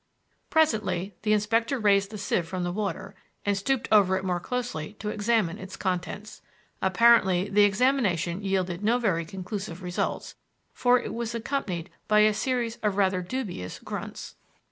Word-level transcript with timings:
Presently 0.49 1.13
the 1.21 1.31
inspector 1.31 1.77
raised 1.79 2.09
the 2.09 2.17
sieve 2.17 2.47
from 2.47 2.63
the 2.63 2.71
water 2.71 3.13
and 3.45 3.55
stooped 3.55 3.87
over 3.91 4.17
it 4.17 4.25
more 4.25 4.39
closely 4.39 4.93
to 4.93 5.09
examine 5.09 5.59
its 5.59 5.75
contents. 5.75 6.41
Apparently 6.81 7.47
the 7.49 7.65
examination 7.65 8.41
yielded 8.41 8.83
no 8.83 8.97
very 8.97 9.25
conclusive 9.25 9.83
results, 9.83 10.33
for 10.73 10.99
it 10.99 11.13
was 11.13 11.35
accompanied 11.35 11.91
by 12.07 12.21
a 12.21 12.33
series 12.33 12.77
of 12.77 12.97
rather 12.97 13.21
dubious 13.21 13.77
grunts. 13.77 14.33